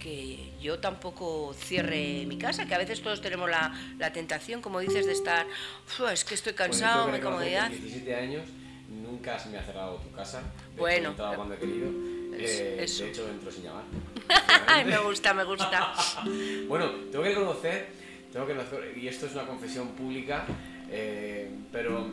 [0.00, 4.80] que yo tampoco cierre mi casa, que a veces todos tenemos la, la tentación, como
[4.80, 5.46] dices, de estar,
[5.86, 7.70] "Uf, es que estoy Bueno, cansado, mi comodidad.
[7.70, 8.42] en 17 años
[8.88, 10.42] nunca se me ha cerrado tu casa.
[10.78, 11.08] Bueno.
[11.08, 11.90] he entrado cuando he querido.
[12.36, 12.74] Eh.
[12.76, 13.84] De hecho, entro sin llamar.
[14.66, 15.94] Ay, me gusta, me gusta.
[16.68, 17.88] Bueno, tengo que reconocer,
[18.32, 20.46] tengo que reconocer, y esto es una confesión pública,
[20.90, 22.06] eh, pero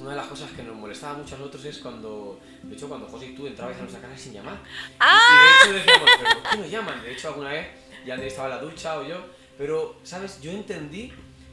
[0.00, 3.06] una de las cosas que nos molestaba mucho a nosotros es cuando, de hecho, cuando
[3.06, 4.58] José y tú entrabais a nuestra casa sin llamar.
[5.00, 5.64] ¡Ah!
[5.66, 7.02] Y de hecho decíamos, ¿pero por qué nos llaman?
[7.02, 7.66] De hecho, alguna vez
[8.06, 9.16] ya estaba en la ducha o yo,
[9.56, 10.40] pero, ¿sabes?
[10.40, 11.12] Yo entendí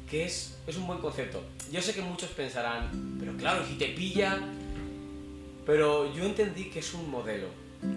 [0.09, 1.43] que es, es un buen concepto.
[1.71, 4.39] Yo sé que muchos pensarán, pero claro, si te pilla...
[5.65, 7.47] Pero yo entendí que es un modelo.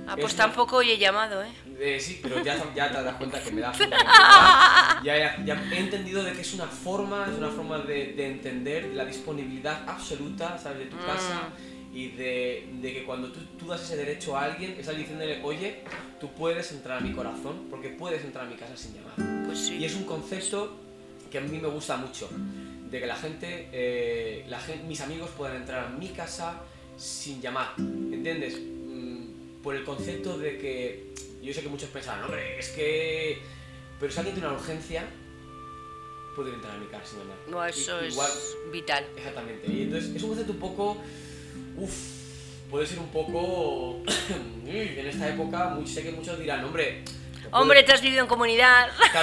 [0.06, 1.52] Ah, Es pues tampoco hoy he llamado, ¿eh?
[1.78, 3.72] eh, sí, pero ya, ya te das cuenta que me da
[5.04, 8.26] ya, ya, ya he entendido de que es una forma, es una forma de, de
[8.26, 10.78] entender la disponibilidad absoluta, ¿sabes?
[10.80, 11.06] De tu Mm.
[11.06, 11.48] casa
[11.92, 15.82] y de, de que cuando tú, tú das ese derecho a alguien, estás diciéndole, oye,
[16.20, 19.44] tú puedes entrar a mi corazón porque puedes entrar a mi casa sin llamar.
[19.46, 19.76] Pues sí.
[19.76, 20.76] Y es un concepto
[21.30, 22.28] que a mí me gusta mucho,
[22.90, 26.60] de que la gente, eh, la gen- mis amigos puedan entrar a mi casa
[26.96, 28.60] sin llamar, ¿entiendes?
[29.64, 33.42] Por el concepto de que, yo sé que muchos pensarán, hombre, es que,
[33.98, 35.04] pero si alguien tiene una urgencia,
[36.36, 37.36] puede entrar a mi casa sin llamar.
[37.48, 38.30] No, eso es igual-
[38.70, 39.06] vital.
[39.16, 39.66] Exactamente.
[39.72, 41.02] Y entonces es un concepto un poco,
[41.78, 41.92] uff,
[42.70, 44.02] puede ser un poco.
[44.66, 47.02] en esta época, muy, sé que muchos dirán, hombre.
[47.50, 48.88] Hombre, te has vivido en comunidad.
[49.12, 49.18] Te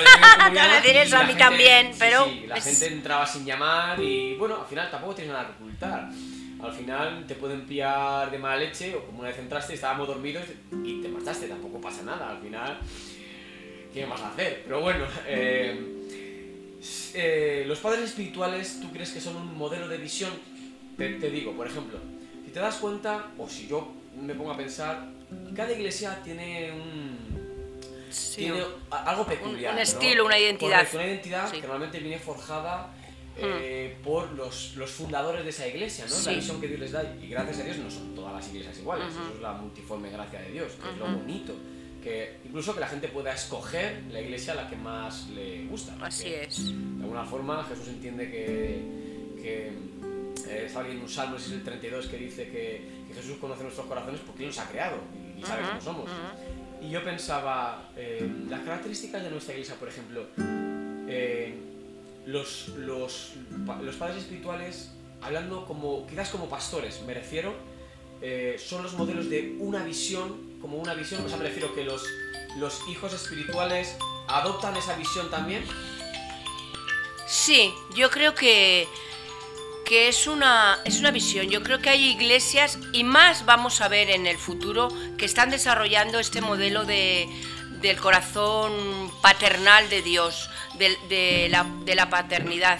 [0.55, 3.27] van a decir eso, a mí gente- también, sí, pero sí, la es- gente entraba
[3.27, 6.09] sin llamar y bueno, al final tampoco tienes nada que ocultar.
[6.63, 10.43] Al final te pueden pillar de mala leche o como una vez entraste, estábamos dormidos
[10.83, 12.29] y te marchaste, tampoco pasa nada.
[12.29, 12.79] Al final,
[13.93, 14.61] ¿qué vas a hacer?
[14.65, 15.79] Pero bueno, eh,
[17.13, 20.31] eh, los padres espirituales, ¿tú crees que son un modelo de visión?
[20.97, 21.97] Te, te digo, por ejemplo,
[22.45, 25.07] si te das cuenta, o si yo me pongo a pensar,
[25.55, 27.31] cada iglesia tiene un,
[28.11, 29.73] Sí, tiene algo peculiar.
[29.73, 30.79] un estilo, una identidad.
[30.79, 31.55] Correcto, una identidad Sí.
[31.55, 32.93] Que normalmente viene forjada
[33.37, 36.11] eh, por los, los fundadores de esa iglesia, ¿no?
[36.15, 36.29] Sí.
[36.29, 37.03] La visión que Dios les da.
[37.21, 40.39] Y gracias a Dios no son todas las iglesias iguales, eso es la multiforme gracia
[40.41, 41.53] de Dios, que es lo bonito.
[42.03, 45.95] Que incluso que la gente pueda escoger la iglesia a la que más le gusta.
[46.01, 46.65] así es.
[46.97, 49.67] De alguna forma Jesús entiende que, que
[50.49, 53.85] eh, está leyendo un salmo, es el 32, que dice que, que Jesús conoce nuestros
[53.85, 54.97] corazones porque Él los ha creado
[55.37, 56.03] y, sabe Ujú, cómo somos.
[56.05, 56.85] ujú.
[56.87, 60.25] Y yo pensaba, eh, las características de nuestra iglesia, por ejemplo,
[61.07, 61.55] eh,
[62.25, 63.33] los, los,
[63.81, 67.53] los padres espirituales, hablando como, quizás como pastores, me refiero,
[68.21, 71.83] eh, son los modelos de una visión, como una visión, o sea, me refiero que
[71.83, 72.03] los,
[72.57, 73.95] los hijos espirituales
[74.27, 75.63] adoptan esa visión también.
[77.27, 78.87] Sí, yo creo que,
[79.85, 81.49] que es, una, es una visión.
[81.49, 85.49] Yo creo que hay iglesias, y más vamos a ver en el futuro, que están
[85.49, 87.27] desarrollando este modelo de,
[87.81, 92.79] del corazón paternal de Dios, de, de la, de la paternidad.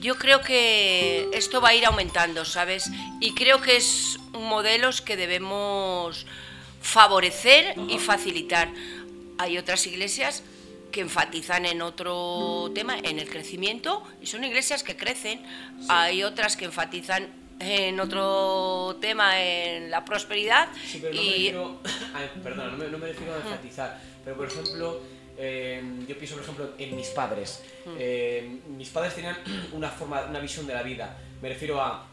[0.00, 2.90] Yo creo que esto va a ir aumentando, ¿sabes?
[3.20, 6.26] Y creo que es modelos que debemos
[6.80, 8.68] favorecer y facilitar.
[9.38, 10.42] Hay otras iglesias
[10.90, 15.40] que enfatizan en otro tema, en el crecimiento, y son iglesias que crecen.
[15.88, 17.28] Hay otras que enfatizan
[17.60, 20.68] en otro tema, en la prosperidad.
[20.84, 21.80] Sí, pero no me y refiero,
[22.14, 25.00] a- perdona, no me, no me refiero a enfatizar, pero por ejemplo,
[25.38, 27.62] eh, yo pienso por ejemplo en mis padres.
[27.98, 29.36] Eh, mis padres tenían
[29.72, 31.16] una forma, una visión de la vida.
[31.40, 32.06] Me refiero a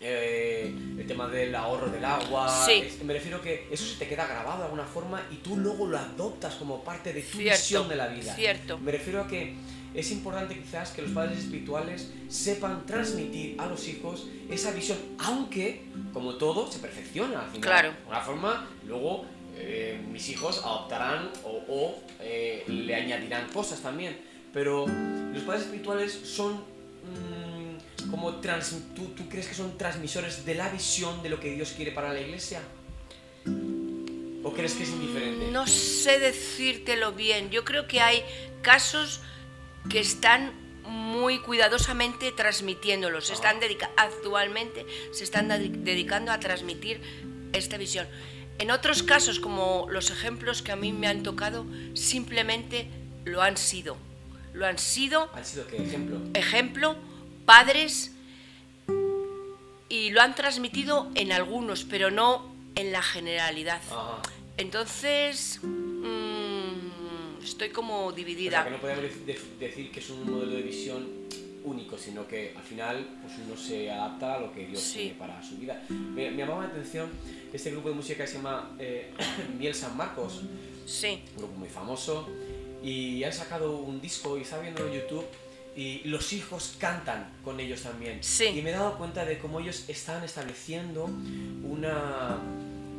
[0.00, 2.48] eh, el tema del ahorro del agua.
[2.66, 2.82] Sí.
[2.86, 5.86] es- me refiero que eso se te queda grabado de alguna forma y tú luego
[5.86, 8.34] lo adoptas como parte de tu Cierto, visión de la vida.
[8.34, 8.78] cierto.
[8.78, 9.54] Me refiero a que
[9.94, 15.86] es importante quizás que los padres espirituales sepan transmitir a los hijos esa visión, aunque,
[16.12, 17.60] como todo, se perfecciona al final.
[17.62, 17.88] Claro.
[17.92, 19.24] De alguna forma, luego
[19.56, 24.16] eh, mis hijos adoptarán o, o, eh, le añadirán cosas también.
[24.52, 30.54] Pero los padres espirituales son mm, como trans, ¿tú, ¿tú crees que son transmisores de
[30.54, 32.60] la visión de lo que Dios quiere para la iglesia?
[34.42, 35.50] ¿O crees que es indiferente?
[35.50, 37.50] No sé decírtelo bien.
[37.50, 38.22] Yo creo que hay
[38.62, 39.20] casos
[39.90, 40.52] que están
[40.84, 43.26] muy cuidadosamente transmitiéndolos.
[43.26, 47.00] Se están dedica actualmente se están dedi- dedicando a transmitir
[47.52, 48.06] esta visión.
[48.58, 52.88] En otros casos, como los ejemplos que a mí me han tocado, simplemente
[53.24, 53.96] lo han sido.
[54.54, 56.18] Lo han sido ¿Han sido qué ejemplo?
[56.34, 56.96] ejemplo,
[57.44, 58.12] padres,
[59.88, 63.80] y lo han transmitido en algunos, pero no en la generalidad.
[64.56, 68.64] Entonces, mm, estoy como O sea, dividida.
[68.64, 71.06] que no podemos dec- dec- decir que es un modelo de visión
[71.66, 74.98] único, sino que al final pues uno se adapta a lo que Dios Sí.
[75.00, 75.82] tiene para su vida.
[75.90, 77.10] Me, me llamaba la atención
[77.52, 79.12] este grupo de música que se llama eh,
[79.58, 80.42] Miel San Marcos,
[80.86, 82.28] Sí, un grupo muy famoso,
[82.82, 85.24] y han sacado un disco y está viendo en YouTube
[85.76, 88.18] y los hijos cantan con ellos también.
[88.22, 88.46] Sí.
[88.46, 91.10] Y me he dado cuenta de cómo ellos están estableciendo
[91.64, 92.38] una,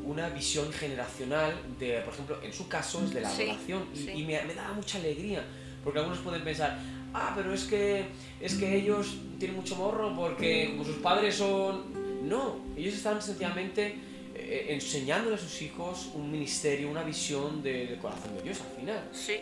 [0.05, 3.85] una visión generacional de, por ejemplo, en su caso es de la Sí, adoración.
[3.93, 4.11] Y, sí.
[4.15, 5.43] y me, me da mucha alegría,
[5.83, 6.77] porque algunos pueden pensar,
[7.13, 8.05] ah, pero es que,
[8.41, 11.95] es que ellos tienen mucho morro porque como sus padres son...
[12.27, 13.95] No, ellos están sencillamente
[14.35, 18.75] eh, enseñándole a sus hijos un ministerio, una visión de- del corazón de Dios al
[18.79, 19.09] final.
[19.13, 19.35] sí,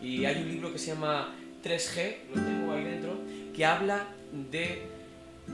[0.00, 3.14] Y hay un libro que se llama 3G, lo tengo ahí dentro,
[3.54, 4.82] que habla de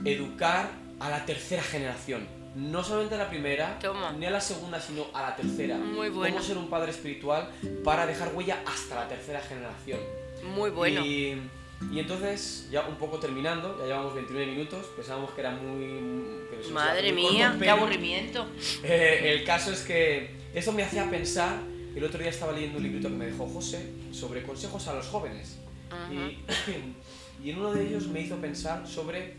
[0.05, 0.69] educar
[0.99, 2.25] a la tercera generación.
[2.55, 4.11] No solamente a la primera, Toma.
[4.13, 5.77] ni a la segunda, sino a la tercera.
[5.77, 6.33] Muy bueno.
[6.35, 7.49] Cómo ser un padre espiritual
[7.83, 9.99] para dejar huella hasta la tercera generación.
[10.43, 11.05] Muy bueno.
[11.05, 11.37] Y,
[11.91, 16.23] y entonces, ya un poco terminando, ya llevamos 29 minutos, pensábamos que era muy...
[16.49, 18.47] que Madre muy mía, corto, qué aburrimiento.
[18.83, 21.59] eh, el caso es que eso me hacía pensar,
[21.95, 25.07] el otro día estaba leyendo un librito que me dejó José sobre consejos a los
[25.07, 25.57] jóvenes.
[26.11, 29.35] y, y en uno de ellos me hizo pensar sobre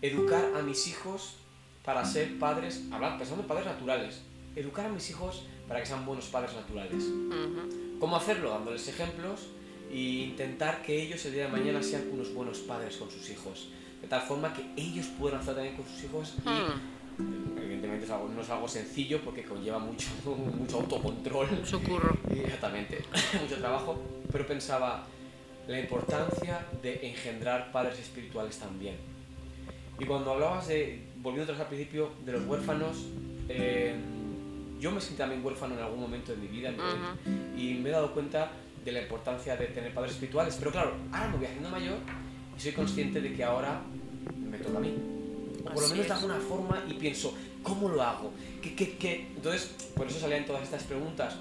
[0.00, 1.36] educar a mis hijos
[1.84, 4.22] para ser padres, hablar, pensando en padres naturales,
[4.56, 7.04] educar a mis hijos para que sean buenos padres naturales.
[7.04, 7.98] Ujú.
[7.98, 8.50] ¿Cómo hacerlo?
[8.50, 9.48] Dándoles ejemplos
[9.92, 9.96] e
[10.30, 13.68] intentar que ellos el día de mañana sean unos buenos padres con sus hijos.
[14.00, 16.48] De tal forma que ellos puedan hacer también con sus hijos y
[17.22, 17.58] Hmm.
[17.58, 20.08] evidentemente es algo, no es algo sencillo porque conlleva mucho,
[20.58, 21.50] mucho autocontrol.
[21.52, 22.16] Mucho curro.
[22.30, 23.02] Exactamente,
[23.42, 24.00] mucho trabajo,
[24.32, 25.04] pero pensaba
[25.68, 28.96] la importancia de engendrar padres espirituales también.
[30.00, 32.96] Y cuando hablabas de, volviendo atrás al principio, de los huérfanos,
[33.48, 33.94] eh,
[34.80, 37.60] yo me sentí también huérfano en algún momento de mi vida Ujú.
[37.60, 38.50] y me he dado cuenta
[38.84, 40.56] de la importancia de tener padres espirituales.
[40.58, 41.98] Pero claro, ahora me voy haciendo mayor
[42.56, 43.82] y soy consciente de que ahora
[44.50, 44.94] me toca a mí.
[45.60, 48.32] O por lo Así menos de alguna forma y pienso, ¿cómo lo hago?
[48.60, 49.28] ¿Qué, qué, qué?
[49.36, 51.36] Entonces, por eso salían todas estas preguntas.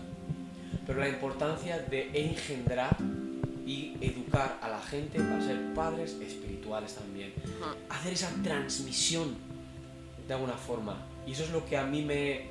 [0.86, 2.98] Pero la importancia de engendrar
[3.66, 7.34] y educar a la gente para ser padres espirituales también.
[7.90, 9.36] Hacer esa transmisión
[10.28, 10.98] de alguna forma.
[11.26, 12.50] Y eso es lo que a mí me...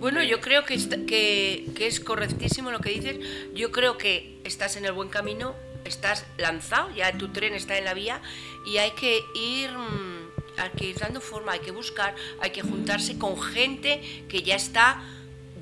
[0.00, 3.18] Bueno, yo creo que, está- que, que es correctísimo lo que dices.
[3.54, 7.84] Yo creo que estás en el buen camino, estás lanzado, ya tu tren está en
[7.84, 8.20] la vía
[8.66, 12.62] y hay que ir, mm, hay que ir dando forma, hay que buscar, hay que
[12.62, 15.02] juntarse con gente que ya está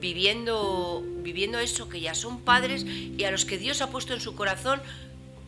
[0.01, 4.21] viviendo, viviendo eso, que ya son padres y a los que Dios ha puesto en
[4.21, 4.83] su corazón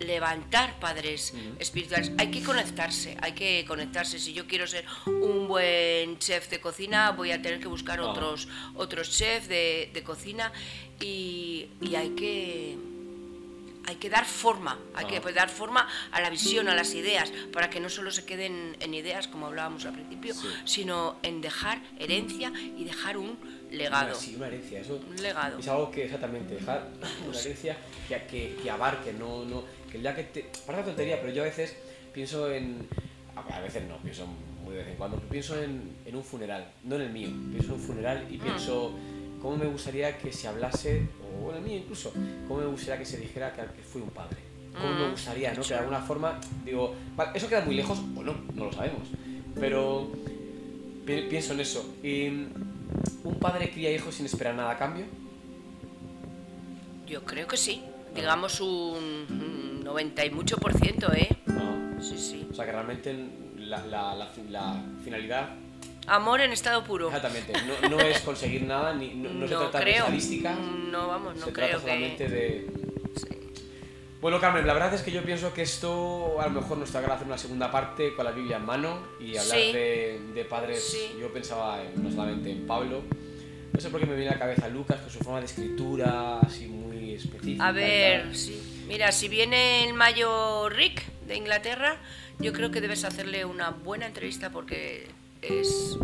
[0.00, 2.12] levantar padres espirituales.
[2.18, 4.18] Hay que conectarse, hay que conectarse.
[4.18, 8.06] Si yo quiero ser un buen chef de cocina, voy a tener que buscar Ah.
[8.06, 10.52] otros, otros chefs de, de cocina
[11.00, 12.76] y, y hay que
[13.86, 15.08] hay que dar forma, hay Ah.
[15.08, 18.26] que pues, dar forma a la visión, a las ideas, para que no solo se
[18.26, 20.46] queden en ideas, como hablábamos al principio, Sí.
[20.66, 23.38] sino en dejar herencia y dejar un
[23.70, 24.14] legado.
[24.14, 24.80] Sí, una herencia.
[24.80, 25.58] Eso Un legado.
[25.58, 26.86] es algo que exactamente, dejar
[27.26, 30.46] una herencia que, que, que abarque, no, no, que ya que te...
[30.66, 31.76] Parece tontería, pero yo a veces
[32.12, 32.86] pienso en...
[33.52, 34.26] A veces no, pienso
[34.64, 37.28] muy de vez en cuando, pero pienso en, en un funeral, no en el mío,
[37.52, 38.92] pienso en un funeral y pienso
[39.40, 41.02] cómo me gustaría que se hablase,
[41.42, 42.12] o en el mío incluso,
[42.48, 44.36] cómo me gustaría que se dijera que, que fui un padre.
[44.80, 45.62] Cómo me Mm, gustaría, ¿no?
[45.62, 49.08] Que de alguna forma, digo, vale, eso queda muy lejos o no, no lo sabemos,
[49.58, 50.08] pero
[51.06, 51.94] pi- pienso en eso.
[52.02, 52.26] Y
[53.24, 55.04] un padre cría hijos sin esperar nada a cambio.
[57.06, 57.82] Yo creo que sí,
[58.14, 61.28] digamos un un 90 y mucho por ciento, ¿eh?
[61.46, 62.00] No.
[62.02, 62.46] Sí, sí.
[62.50, 63.12] O sea que realmente
[63.56, 65.50] la, la- la la finalidad,
[66.06, 67.08] Amor en estado puro.
[67.08, 69.94] exactamente, no, no es conseguir nada, ni, no, no se trata creo.
[69.94, 70.58] de estadísticas,
[70.90, 72.30] No, vamos, no se creo trata solamente que.
[72.32, 72.66] de...
[73.16, 73.28] sí.
[74.20, 77.14] Bueno, Carmen, la verdad es que yo pienso que esto a lo mejor nos tocará
[77.14, 79.72] hacer una segunda parte con la Biblia en mano y hablar Sí.
[79.72, 80.82] de, de padres.
[80.82, 81.16] Sí.
[81.20, 83.02] Yo pensaba en- no solamente en Pablo,
[83.72, 86.40] no sé por qué me viene a la cabeza Lucas, con su forma de escritura
[86.40, 87.66] así muy específica.
[87.68, 88.84] A ver, sí.
[88.88, 91.96] Mira, si viene el mayo Rick de Inglaterra,
[92.38, 95.06] yo creo que debes hacerle una buena entrevista porque
[95.42, 95.96] es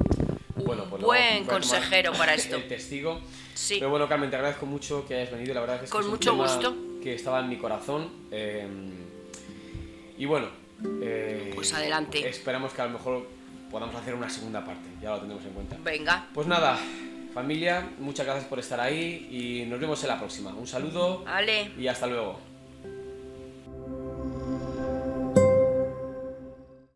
[0.56, 2.56] un Bueno, pues buen consejero para esto.
[2.56, 3.20] El testigo.
[3.54, 3.76] Sí.
[3.78, 5.54] Pero bueno, Carmen, te agradezco mucho que hayas venido.
[5.54, 6.76] La verdad es que Con es un mucho tema gusto.
[7.02, 8.10] que estaba en mi corazón.
[8.30, 8.66] eh,
[10.18, 10.48] y bueno,
[11.02, 12.28] eh, Pues adelante.
[12.28, 13.26] Esperamos que a lo mejor
[13.70, 14.88] podamos hacer una segunda parte.
[15.02, 15.76] Ya lo tendremos en cuenta.
[15.82, 16.78] Venga, Pues nada,
[17.34, 20.54] familia, muchas gracias por estar ahí y nos vemos en la próxima.
[20.54, 21.24] Un saludo
[21.76, 22.53] y hasta luego.